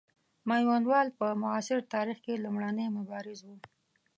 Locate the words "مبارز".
2.97-3.39